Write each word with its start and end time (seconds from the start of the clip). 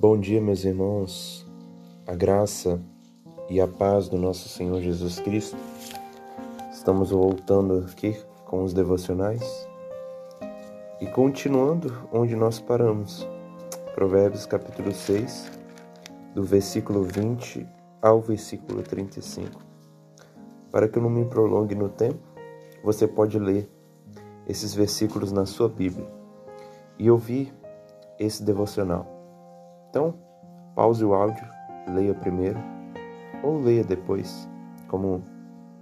Bom 0.00 0.18
dia, 0.18 0.40
meus 0.40 0.64
irmãos. 0.64 1.46
A 2.06 2.14
graça 2.14 2.80
e 3.50 3.60
a 3.60 3.68
paz 3.68 4.08
do 4.08 4.16
nosso 4.16 4.48
Senhor 4.48 4.80
Jesus 4.80 5.20
Cristo. 5.20 5.58
Estamos 6.72 7.10
voltando 7.10 7.86
aqui 7.86 8.18
com 8.46 8.64
os 8.64 8.72
devocionais 8.72 9.68
e 11.02 11.06
continuando 11.06 12.08
onde 12.10 12.34
nós 12.34 12.58
paramos. 12.58 13.28
Provérbios 13.94 14.46
capítulo 14.46 14.90
6, 14.90 15.52
do 16.34 16.44
versículo 16.44 17.02
20 17.02 17.68
ao 18.00 18.22
versículo 18.22 18.82
35. 18.82 19.60
Para 20.70 20.88
que 20.88 20.96
eu 20.96 21.02
não 21.02 21.10
me 21.10 21.26
prolongue 21.26 21.74
no 21.74 21.90
tempo, 21.90 22.22
você 22.82 23.06
pode 23.06 23.38
ler 23.38 23.68
esses 24.48 24.72
versículos 24.72 25.30
na 25.30 25.44
sua 25.44 25.68
Bíblia 25.68 26.08
e 26.98 27.10
ouvir 27.10 27.52
esse 28.18 28.42
devocional. 28.42 29.19
Então, 29.90 30.14
pause 30.74 31.04
o 31.04 31.12
áudio, 31.12 31.44
leia 31.92 32.14
primeiro 32.14 32.60
ou 33.42 33.58
leia 33.58 33.82
depois, 33.82 34.48
como 34.86 35.22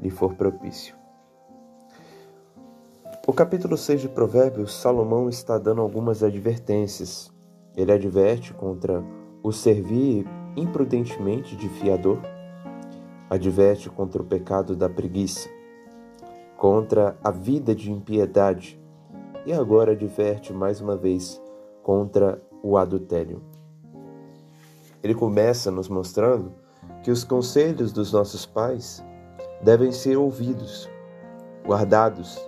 lhe 0.01 0.09
for 0.09 0.35
propício. 0.35 0.97
O 3.27 3.33
capítulo 3.35 3.77
6 3.77 4.01
de 4.01 4.09
Provérbios, 4.09 4.73
Salomão 4.81 5.29
está 5.29 5.59
dando 5.59 5.83
algumas 5.83 6.23
advertências. 6.23 7.31
Ele 7.77 7.93
adverte 7.93 8.55
contra 8.55 9.05
o 9.43 9.53
servir 9.53 10.27
imprudentemente 10.57 11.55
de 11.55 11.69
fiador, 11.69 12.19
adverte 13.29 13.91
contra 13.91 14.23
o 14.23 14.25
pecado 14.25 14.75
da 14.75 14.89
preguiça, 14.89 15.51
contra 16.57 17.19
a 17.23 17.31
vida 17.31 17.75
de 17.75 17.93
impiedade 17.93 18.81
e 19.45 19.53
agora 19.53 19.93
adverte 19.93 20.53
mais 20.55 20.81
uma 20.81 20.97
vez 20.97 21.39
contra 21.83 22.43
o 22.63 22.79
adultério. 22.79 23.43
Ele 25.03 25.15
começa 25.15 25.71
nos 25.71 25.89
mostrando 25.89 26.53
que 27.03 27.11
os 27.11 27.25
conselhos 27.25 27.93
dos 27.93 28.13
nossos 28.13 28.45
pais 28.45 29.05
devem 29.63 29.93
ser 29.93 30.17
ouvidos, 30.17 30.89
guardados 31.67 32.39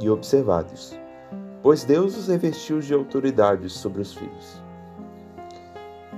e 0.00 0.08
observados, 0.08 0.98
pois 1.62 1.84
Deus 1.84 2.16
os 2.16 2.28
revestiu 2.28 2.80
de 2.80 2.94
autoridade 2.94 3.68
sobre 3.68 4.00
os 4.00 4.14
filhos. 4.14 4.62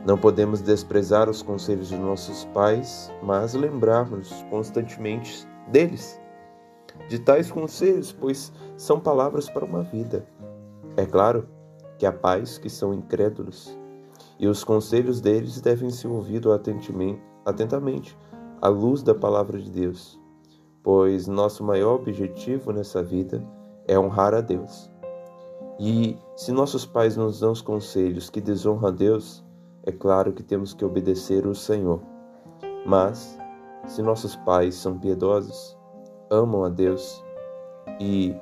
Não 0.05 0.19
podemos 0.19 0.61
desprezar 0.61 1.29
os 1.29 1.43
conselhos 1.43 1.89
de 1.89 1.97
nossos 1.97 2.45
pais, 2.47 3.13
mas 3.23 3.55
lembrarmos 3.55 4.45
constantemente 4.51 5.47
deles, 5.69 6.21
de 7.09 7.19
tais 7.21 7.51
conselhos, 7.51 8.13
pois 8.13 8.53
são 8.77 8.99
palavras 8.99 9.49
para 9.49 9.65
uma 9.65 9.83
vida. 9.83 10.27
É 10.97 11.07
claro 11.07 11.49
que 11.99 12.07
há 12.07 12.13
pais 12.13 12.59
que 12.59 12.69
são 12.69 12.93
incrédulos, 12.93 13.79
e 14.43 14.49
os 14.49 14.65
conselhos 14.65 15.21
deles 15.21 15.61
devem 15.61 15.89
ser 15.89 16.09
ouvidos 16.09 16.53
atentamente 17.47 18.19
à 18.61 18.67
luz 18.67 19.01
da 19.01 19.15
palavra 19.15 19.57
de 19.57 19.71
Deus, 19.71 20.21
pois 20.83 21.29
nosso 21.29 21.63
maior 21.63 21.95
objetivo 21.95 22.73
nessa 22.73 23.05
vida 23.05 23.41
é 23.87 23.97
honrar 23.97 24.35
a 24.35 24.41
Deus. 24.41 24.91
E 25.79 26.19
se 26.35 26.51
nossos 26.51 26.85
pais 26.85 27.17
nos 27.17 27.39
dão 27.39 27.53
os 27.53 27.63
conselhos 27.63 28.29
que 28.29 28.41
desonram 28.41 28.89
a 28.89 28.91
Deus, 28.91 29.45
é 29.85 29.93
claro 29.93 30.33
que 30.33 30.43
temos 30.43 30.75
que 30.75 30.85
obedecer 30.85 31.47
o 31.47 31.55
Senhor. 31.55 32.01
Mas, 32.85 33.39
se 33.87 34.03
nossos 34.03 34.35
pais 34.35 34.75
são 34.75 34.99
piedosos, 34.99 35.79
amam 36.31 36.65
a 36.65 36.69
Deus 36.69 37.23
e 38.01 38.35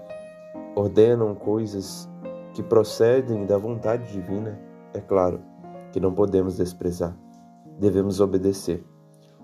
ordenam 0.75 1.35
coisas 1.35 2.09
que 2.55 2.63
procedem 2.63 3.45
da 3.45 3.59
vontade 3.59 4.11
divina, 4.11 4.59
é 4.95 5.01
claro 5.01 5.50
que 5.93 6.01
não 6.01 6.15
podemos 6.15 6.57
desprezar. 6.57 7.17
Devemos 7.79 8.21
obedecer. 8.21 8.85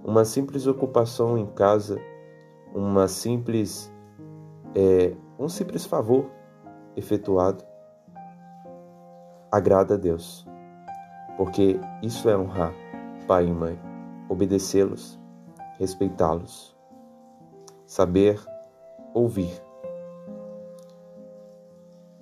Uma 0.05 0.25
simples 0.25 0.67
ocupação 0.67 1.37
em 1.37 1.47
casa, 1.47 1.99
uma 2.75 3.09
simples, 3.09 3.93
é, 4.75 5.15
um 5.39 5.49
simples 5.49 5.85
favor 5.85 6.31
efetuado, 6.97 7.65
agrada 9.51 9.95
a 9.95 9.97
Deus 9.97 10.47
porque 11.37 11.79
isso 12.03 12.29
é 12.29 12.37
honrar 12.37 12.75
pai 13.27 13.47
e 13.47 13.53
mãe, 13.53 13.79
obedecê-los, 14.29 15.21
respeitá-los, 15.79 16.77
saber 17.85 18.41
ouvir. 19.13 19.63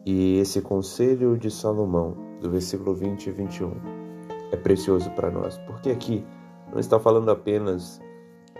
E 0.04 0.38
esse 0.38 0.60
conselho 0.60 1.37
de 1.38 1.50
Salomão, 1.50 2.16
do 2.41 2.50
versículo 2.50 2.94
20 2.94 3.26
e 3.26 3.31
21, 3.31 3.72
é 4.54 4.56
precioso 4.56 5.10
para 5.10 5.31
nós, 5.31 5.59
porque 5.66 5.91
aqui 5.91 6.25
não 6.72 6.81
está 6.81 6.98
falando 6.98 7.31
apenas 7.31 8.00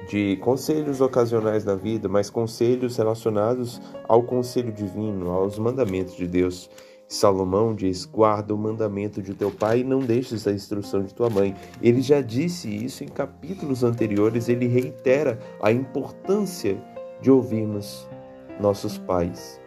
de 0.09 0.37
conselhos 0.37 1.01
ocasionais 1.01 1.65
na 1.65 1.75
vida, 1.75 2.09
mas 2.09 2.29
conselhos 2.29 2.97
relacionados 2.97 3.81
ao 4.07 4.23
conselho 4.23 4.73
divino, 4.73 5.31
aos 5.31 5.59
mandamentos 5.59 6.15
de 6.17 6.27
Deus. 6.27 6.71
Salomão 7.09 7.75
diz: 7.75 8.05
guarda 8.05 8.55
o 8.55 8.59
mandamento 8.59 9.23
de 9.23 9.35
teu 9.35 9.51
pai 9.51 9.81
e 9.81 9.85
não 9.85 10.01
deixes 10.01 10.47
a 10.47 10.53
instrução 10.53 11.03
de 11.03 11.15
tua 11.15 11.31
mãe. 11.31 11.55
Ele 11.83 12.01
já 12.01 12.21
disse 12.21 12.69
isso 12.69 13.05
em 13.05 13.09
capítulos 13.09 13.85
anteriores, 13.85 14.49
ele 14.49 14.67
reitera 14.67 15.39
a 15.63 15.71
importância 15.71 16.77
de 17.21 17.31
ouvirmos 17.31 18.07
nossos 18.61 18.99
pais, 18.99 19.61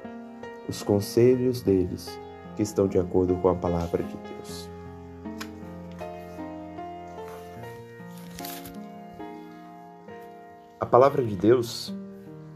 os 0.67 0.83
conselhos 0.83 1.61
deles 1.61 2.19
que 2.55 2.63
estão 2.63 2.87
de 2.87 2.99
acordo 2.99 3.35
com 3.35 3.49
a 3.49 3.55
palavra 3.55 4.03
de 4.03 4.17
Deus. 4.17 4.76
A 10.87 10.89
palavra 10.89 11.21
de 11.21 11.35
Deus, 11.35 11.93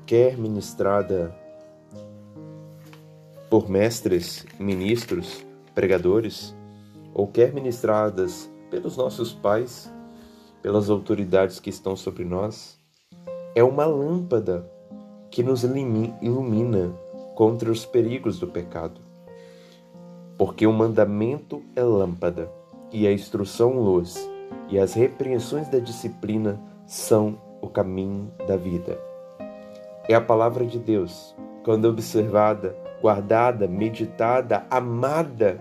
quer 0.06 0.38
ministrada 0.38 1.36
por 3.50 3.70
mestres, 3.70 4.46
ministros, 4.58 5.46
pregadores, 5.76 6.56
ou 7.14 7.28
quer 7.28 7.52
ministradas 7.52 8.50
pelos 8.70 8.96
nossos 8.96 9.34
pais, 9.34 9.94
pelas 10.62 10.90
autoridades 10.90 11.60
que 11.60 11.70
estão 11.70 11.94
sobre 11.94 12.24
nós, 12.24 12.80
é 13.54 13.62
uma 13.66 13.86
lâmpada 13.86 14.66
que 15.30 15.44
nos 15.44 15.66
ilumina 15.66 16.96
contra 17.36 17.70
os 17.70 17.86
perigos 17.86 18.40
do 18.40 18.48
pecado. 18.48 19.02
Porque 20.38 20.66
o 20.66 20.72
mandamento 20.72 21.62
é 21.76 21.84
lâmpada, 21.84 22.50
e 22.94 23.06
a 23.06 23.12
instrução 23.12 23.78
luz, 23.78 24.26
e 24.70 24.80
as 24.80 24.94
repreensões 24.94 25.68
da 25.68 25.80
disciplina 25.80 26.58
são 26.88 27.51
o 27.62 27.70
caminho 27.70 28.32
da 28.48 28.58
vida. 28.58 29.00
É 30.10 30.16
a 30.16 30.22
palavra 30.22 30.66
de 30.66 30.80
Deus, 30.80 31.36
quando 31.64 31.86
observada 31.86 32.76
guardada, 33.02 33.68
meditada, 33.68 34.66
amada, 34.70 35.60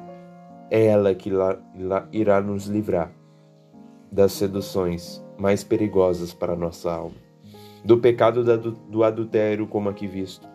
é 0.70 0.86
ela 0.86 1.14
que 1.14 1.32
irá 2.12 2.40
nos 2.40 2.66
livrar 2.66 3.10
das 4.12 4.32
seduções 4.32 5.24
mais 5.38 5.64
perigosas 5.64 6.34
para 6.34 6.52
a 6.52 6.56
nossa 6.56 6.92
alma. 6.92 7.16
Do 7.82 7.98
pecado 7.98 8.44
do 8.88 9.02
adultério, 9.02 9.66
como 9.66 9.88
aqui 9.88 10.06
visto, 10.06 10.46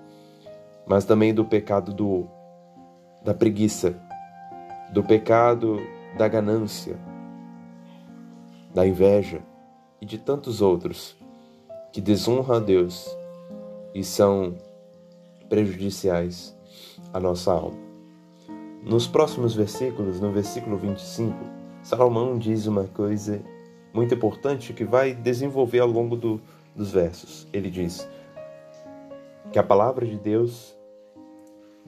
mas 0.85 1.05
também 1.05 1.33
do 1.33 1.43
pecado 1.43 1.91
do, 1.91 2.27
da 3.23 3.33
preguiça, 3.33 3.99
do 4.93 5.03
pecado 5.03 5.79
da 6.15 6.27
ganância, 6.27 6.95
da 8.73 8.85
inveja 8.85 9.41
e 9.99 10.05
de 10.05 10.19
tantos 10.19 10.61
outros 10.61 11.17
que 11.95 12.01
desonram 12.01 12.53
a 12.53 12.59
Deus 12.59 13.07
e 13.93 14.03
são 14.03 14.53
prejudiciais 15.47 16.53
a 17.13 17.21
nossa 17.21 17.53
alma. 17.53 17.77
Nos 18.83 19.07
próximos 19.07 19.55
versículos, 19.55 20.19
no 20.19 20.29
versículo 20.29 20.75
25, 20.75 21.33
Salomão 21.81 22.37
diz 22.37 22.67
uma 22.67 22.83
coisa 22.83 23.41
muito 23.93 24.13
importante 24.13 24.73
que 24.73 24.83
vai 24.83 25.13
desenvolver 25.13 25.79
ao 25.79 25.87
longo 25.87 26.17
do, 26.17 26.41
dos 26.75 26.91
versos. 26.91 27.47
Ele 27.53 27.71
diz 27.71 28.05
que 29.53 29.57
a 29.57 29.63
palavra 29.63 30.05
de 30.05 30.17
Deus 30.17 30.75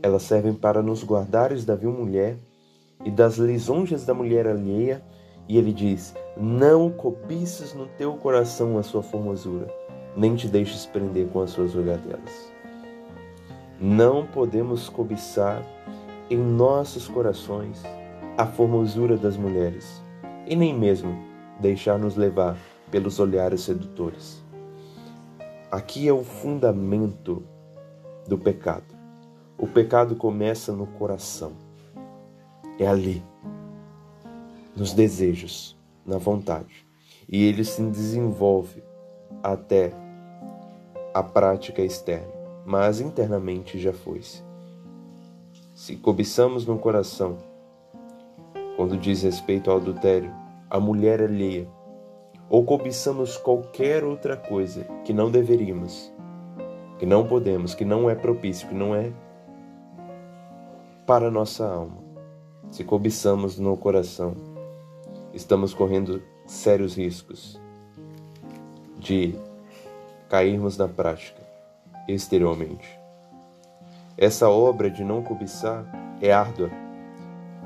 elas 0.02 0.24
servem 0.24 0.54
para 0.54 0.82
nos 0.82 1.04
guardares 1.04 1.66
da 1.66 1.76
vil 1.76 1.92
mulher 1.92 2.38
e 3.04 3.12
das 3.12 3.36
lisonjas 3.36 4.06
da 4.06 4.14
mulher 4.14 4.48
alheia. 4.48 5.04
E 5.50 5.58
ele 5.58 5.74
diz: 5.74 6.16
Não 6.38 6.90
cobices 6.90 7.74
no 7.74 7.88
teu 7.88 8.14
coração 8.14 8.78
a 8.78 8.84
sua 8.84 9.04
formosura, 9.04 9.68
nem 10.18 10.36
te 10.36 10.48
deixes 10.48 10.86
prender 10.86 11.28
com 11.28 11.42
as 11.42 11.52
suas 11.52 11.76
olhadelas. 11.76 12.52
Não 13.80 14.26
podemos 14.26 14.90
cobiçar 14.90 15.64
em 16.30 16.38
nossos 16.38 17.08
corações 17.08 17.84
a 18.36 18.46
formosura 18.46 19.16
das 19.16 19.38
mulheres 19.38 20.02
e 20.48 20.56
nem 20.56 20.78
mesmo 20.78 21.16
deixar-nos 21.60 22.16
levar 22.16 22.58
pelos 22.90 23.20
olhares 23.20 23.62
sedutores. 23.62 24.44
Aqui 25.72 26.08
é 26.08 26.14
o 26.14 26.24
fundamento 26.24 27.44
do 28.28 28.38
pecado. 28.38 28.96
O 29.58 29.68
pecado 29.68 30.16
começa 30.16 30.72
no 30.74 30.88
coração. 30.88 31.54
É 32.80 32.88
ali, 32.88 33.24
nos 34.76 34.94
desejos, 34.94 35.78
na 36.06 36.18
vontade 36.18 36.88
e 37.28 37.44
ele 37.44 37.64
se 37.64 37.82
desenvolve 37.84 38.82
até 39.44 39.92
a 41.18 41.24
prática 41.24 41.82
externa, 41.82 42.32
mas 42.64 43.02
internamente 43.02 43.80
já 43.80 43.92
foi-se. 43.92 44.44
Se 45.74 45.96
cobiçamos 45.96 46.68
no 46.68 46.78
coração, 46.78 47.38
quando 48.76 48.96
diz 48.96 49.24
respeito 49.24 49.72
ao 49.72 49.78
adultério, 49.78 50.32
a 50.70 50.80
mulher 50.80 51.20
alheia, 51.20 51.68
ou 52.48 52.64
cobiçamos 52.64 53.36
qualquer 53.36 54.04
outra 54.04 54.38
coisa 54.38 54.84
que 55.04 55.12
não 55.12 55.32
deveríamos, 55.32 56.14
que 57.00 57.06
não 57.08 57.26
podemos, 57.26 57.74
que 57.74 57.84
não 57.84 58.08
é 58.08 58.14
propício, 58.14 58.68
que 58.68 58.76
não 58.76 58.94
é 58.94 59.12
para 61.08 61.32
nossa 61.32 61.68
alma. 61.68 61.98
Se 62.70 62.84
cobiçamos 62.84 63.58
no 63.58 63.76
coração, 63.76 64.36
estamos 65.34 65.74
correndo 65.74 66.22
sérios 66.46 66.96
riscos 66.96 67.60
de 69.00 69.34
cairmos 70.30 70.78
na 70.78 70.88
prática 70.88 71.42
exteriormente. 72.08 73.00
Essa 74.18 74.50
obra 74.50 74.90
de 74.90 75.04
não 75.04 75.22
cobiçar 75.22 75.86
é 76.22 76.32
árdua 76.32 76.70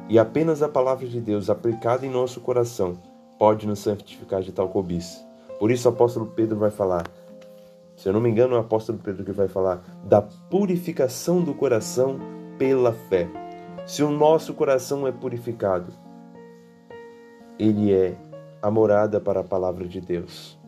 e 0.10 0.20
apenas 0.20 0.62
a 0.62 0.68
palavra 0.68 1.08
de 1.08 1.22
Deus 1.22 1.50
aplicada 1.50 2.06
em 2.06 2.10
nosso 2.10 2.42
coração 2.42 2.98
pode 3.40 3.66
nos 3.66 3.80
santificar 3.80 4.42
de 4.42 4.52
tal 4.52 4.68
cobiça. 4.68 5.26
Por 5.60 5.72
isso 5.72 5.88
o 5.88 5.92
apóstolo 5.92 6.26
Pedro 6.26 6.58
vai 6.58 6.72
falar, 6.72 7.08
se 7.96 8.10
eu 8.10 8.14
não 8.14 8.20
me 8.20 8.30
engano, 8.30 8.56
é 8.56 8.58
o 8.58 8.62
apóstolo 8.62 9.00
Pedro 9.00 9.24
que 9.24 9.32
vai 9.32 9.48
falar 9.48 9.82
da 10.04 10.22
purificação 10.22 11.42
do 11.42 11.54
coração 11.54 12.20
pela 12.58 12.92
fé. 12.92 13.28
Se 13.86 14.04
o 14.04 14.12
nosso 14.12 14.54
coração 14.54 15.08
é 15.08 15.12
purificado, 15.12 15.94
ele 17.58 17.94
é 17.94 18.16
a 18.62 18.70
morada 18.70 19.20
para 19.20 19.40
a 19.40 19.44
palavra 19.44 19.88
de 19.88 20.02
Deus. 20.02 20.60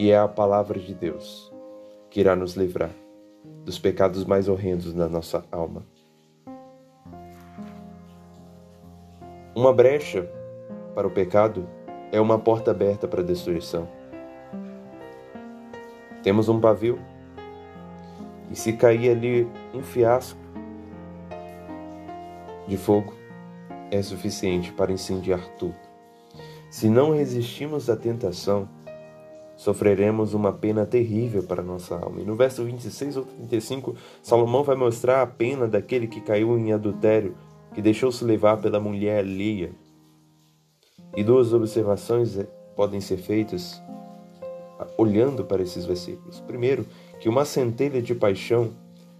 E 0.00 0.10
é 0.10 0.16
a 0.16 0.26
palavra 0.26 0.80
de 0.80 0.94
Deus 0.94 1.52
que 2.08 2.20
irá 2.20 2.34
nos 2.34 2.54
livrar 2.54 2.88
dos 3.66 3.78
pecados 3.78 4.24
mais 4.24 4.48
horrendos 4.48 4.94
na 4.94 5.06
nossa 5.06 5.44
alma. 5.52 5.84
Uma 9.54 9.74
brecha 9.74 10.26
para 10.94 11.06
o 11.06 11.10
pecado 11.10 11.68
é 12.10 12.18
uma 12.18 12.38
porta 12.38 12.70
aberta 12.70 13.06
para 13.06 13.20
a 13.20 13.22
destruição. 13.22 13.86
Temos 16.22 16.48
um 16.48 16.58
pavio 16.58 16.98
e 18.50 18.56
se 18.56 18.72
cair 18.72 19.10
ali 19.10 19.46
um 19.74 19.82
fiasco 19.82 20.40
de 22.66 22.78
fogo, 22.78 23.12
é 23.90 24.00
suficiente 24.00 24.72
para 24.72 24.92
incendiar 24.92 25.46
tudo. 25.58 25.76
Se 26.70 26.88
não 26.88 27.10
resistimos 27.14 27.90
à 27.90 27.96
tentação, 27.98 28.66
sofreremos 29.60 30.32
uma 30.32 30.54
pena 30.54 30.86
terrível 30.86 31.42
para 31.42 31.62
nossa 31.62 31.94
alma. 31.94 32.22
E 32.22 32.24
no 32.24 32.34
verso 32.34 32.64
26 32.64 33.18
ou 33.18 33.24
35, 33.26 33.94
Salomão 34.22 34.64
vai 34.64 34.74
mostrar 34.74 35.20
a 35.20 35.26
pena 35.26 35.68
daquele 35.68 36.06
que 36.06 36.22
caiu 36.22 36.58
em 36.58 36.72
adultério, 36.72 37.36
que 37.74 37.82
deixou-se 37.82 38.24
levar 38.24 38.56
pela 38.56 38.80
mulher 38.80 39.18
alheia. 39.18 39.70
E 41.14 41.22
duas 41.22 41.52
observações 41.52 42.38
eh, 42.38 42.46
podem 42.74 43.02
ser 43.02 43.18
feitas 43.18 43.82
olhando 44.96 45.44
para 45.44 45.62
esses 45.62 45.84
versículos. 45.84 46.40
Primeiro, 46.40 46.86
que 47.20 47.28
uma 47.28 47.44
centelha 47.44 48.00
de 48.00 48.14
paixão 48.14 48.70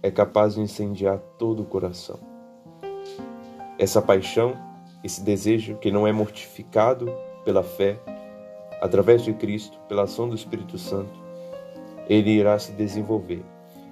é 0.01 0.09
capaz 0.09 0.55
de 0.55 0.61
incendiar 0.61 1.19
todo 1.37 1.61
o 1.61 1.65
coração. 1.65 2.19
Essa 3.77 4.01
paixão, 4.01 4.57
esse 5.03 5.21
desejo 5.21 5.75
que 5.75 5.91
não 5.91 6.07
é 6.07 6.11
mortificado 6.11 7.13
pela 7.45 7.61
fé, 7.61 7.99
através 8.81 9.21
de 9.23 9.31
Cristo, 9.31 9.79
pela 9.87 10.03
ação 10.03 10.27
do 10.27 10.35
Espírito 10.35 10.79
Santo, 10.79 11.21
ele 12.09 12.31
irá 12.31 12.57
se 12.57 12.71
desenvolver 12.71 13.45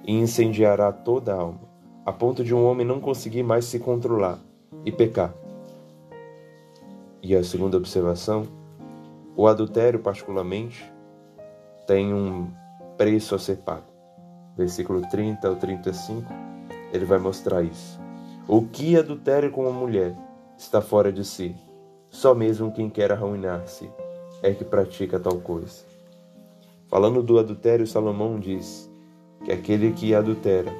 e 0.04 0.12
incendiará 0.12 0.90
toda 0.90 1.32
a 1.32 1.38
alma, 1.38 1.60
a 2.04 2.12
ponto 2.12 2.42
de 2.42 2.52
um 2.52 2.64
homem 2.64 2.84
não 2.84 3.00
conseguir 3.00 3.44
mais 3.44 3.64
se 3.66 3.78
controlar 3.78 4.40
e 4.84 4.90
pecar. 4.90 5.32
E 7.22 7.36
a 7.36 7.44
segunda 7.44 7.76
observação, 7.76 8.42
o 9.36 9.46
adultério, 9.46 10.00
particularmente, 10.00 10.92
tem 11.86 12.12
um 12.12 12.50
preço 12.98 13.34
a 13.34 13.38
ser 13.38 13.58
pago. 13.58 13.86
Versículo 14.56 15.02
30 15.08 15.46
ao 15.46 15.56
35, 15.56 16.26
ele 16.92 17.04
vai 17.04 17.18
mostrar 17.18 17.62
isso. 17.62 18.00
O 18.48 18.62
que 18.62 18.96
adultério 18.96 19.52
com 19.52 19.62
uma 19.62 19.72
mulher 19.72 20.16
está 20.58 20.80
fora 20.80 21.12
de 21.12 21.24
si, 21.24 21.54
só 22.10 22.34
mesmo 22.34 22.72
quem 22.72 22.90
quer 22.90 23.12
arruinar-se 23.12 23.88
é 24.42 24.52
que 24.52 24.64
pratica 24.64 25.18
tal 25.18 25.38
coisa. 25.38 25.84
Falando 26.88 27.22
do 27.22 27.38
adultério, 27.38 27.86
Salomão 27.86 28.38
diz 28.38 28.90
que 29.44 29.52
aquele 29.52 29.92
que 29.92 30.14
adultera, 30.14 30.72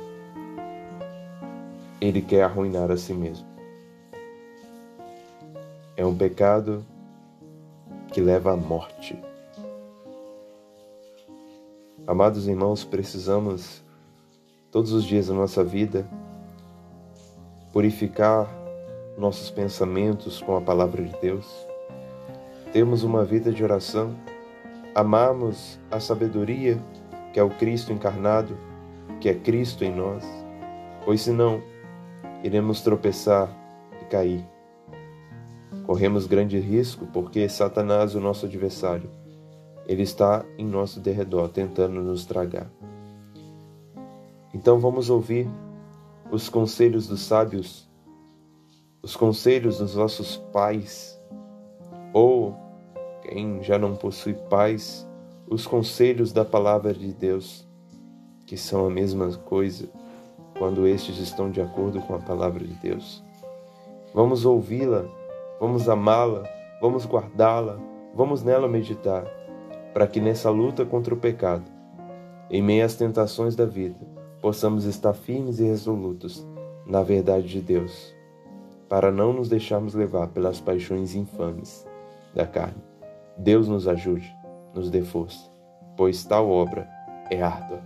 ele 2.00 2.22
quer 2.22 2.42
arruinar 2.42 2.90
a 2.90 2.96
si 2.96 3.12
mesmo. 3.12 3.46
É 5.96 6.04
um 6.04 6.16
pecado 6.16 6.84
que 8.12 8.20
leva 8.20 8.52
à 8.52 8.56
morte. 8.56 9.16
Amados 12.06 12.48
irmãos, 12.48 12.84
precisamos 12.84 13.82
todos 14.70 14.92
os 14.92 15.04
dias 15.04 15.28
da 15.28 15.34
nossa 15.34 15.62
vida 15.62 16.06
purificar 17.72 18.48
nossos 19.16 19.50
pensamentos 19.50 20.40
com 20.40 20.56
a 20.56 20.60
palavra 20.60 21.04
de 21.04 21.16
Deus, 21.20 21.46
termos 22.72 23.02
uma 23.02 23.24
vida 23.24 23.52
de 23.52 23.62
oração, 23.62 24.14
amarmos 24.94 25.78
a 25.90 26.00
sabedoria 26.00 26.78
que 27.32 27.38
é 27.38 27.42
o 27.42 27.50
Cristo 27.50 27.92
encarnado, 27.92 28.56
que 29.20 29.28
é 29.28 29.34
Cristo 29.34 29.84
em 29.84 29.94
nós, 29.94 30.24
pois 31.04 31.20
senão 31.20 31.62
iremos 32.42 32.80
tropeçar 32.80 33.48
e 34.00 34.04
cair. 34.06 34.44
Corremos 35.84 36.26
grande 36.26 36.58
risco 36.58 37.06
porque 37.06 37.48
Satanás, 37.48 38.14
o 38.14 38.20
nosso 38.20 38.46
adversário, 38.46 39.10
ele 39.86 40.02
está 40.02 40.44
em 40.58 40.64
nosso 40.64 41.00
derredor 41.00 41.48
tentando 41.48 42.00
nos 42.02 42.24
tragar. 42.24 42.70
Então 44.52 44.78
vamos 44.78 45.10
ouvir 45.10 45.48
os 46.30 46.48
conselhos 46.48 47.06
dos 47.06 47.20
sábios 47.20 47.90
os 49.02 49.16
conselhos 49.16 49.78
dos 49.78 49.94
nossos 49.94 50.36
pais, 50.52 51.19
ou 52.12 52.56
quem 53.22 53.62
já 53.62 53.78
não 53.78 53.94
possui 53.94 54.34
pais, 54.34 55.06
os 55.48 55.66
conselhos 55.66 56.32
da 56.32 56.44
palavra 56.44 56.92
de 56.92 57.12
Deus, 57.12 57.66
que 58.46 58.56
são 58.56 58.86
a 58.86 58.90
mesma 58.90 59.32
coisa 59.36 59.88
quando 60.58 60.86
estes 60.86 61.18
estão 61.18 61.50
de 61.50 61.60
acordo 61.60 62.00
com 62.00 62.14
a 62.14 62.18
palavra 62.18 62.64
de 62.64 62.74
Deus. 62.74 63.22
Vamos 64.12 64.44
ouvi-la, 64.44 65.04
vamos 65.60 65.88
amá-la, 65.88 66.42
vamos 66.80 67.06
guardá-la, 67.06 67.78
vamos 68.14 68.42
nela 68.42 68.68
meditar, 68.68 69.24
para 69.94 70.06
que 70.06 70.20
nessa 70.20 70.50
luta 70.50 70.84
contra 70.84 71.14
o 71.14 71.16
pecado, 71.16 71.64
em 72.50 72.62
meio 72.62 72.84
às 72.84 72.94
tentações 72.94 73.54
da 73.54 73.64
vida, 73.64 74.00
possamos 74.40 74.84
estar 74.84 75.12
firmes 75.12 75.60
e 75.60 75.64
resolutos 75.64 76.46
na 76.86 77.02
verdade 77.02 77.46
de 77.46 77.60
Deus 77.60 78.14
para 78.88 79.12
não 79.12 79.32
nos 79.32 79.48
deixarmos 79.48 79.94
levar 79.94 80.26
pelas 80.28 80.60
paixões 80.60 81.14
infames 81.14 81.86
da 82.34 82.46
carne. 82.46 82.82
Deus 83.36 83.68
nos 83.68 83.88
ajude, 83.88 84.34
nos 84.74 84.90
dê 84.90 85.02
força, 85.02 85.50
pois 85.96 86.24
tal 86.24 86.48
obra 86.48 86.88
é 87.30 87.42
árdua. 87.42 87.80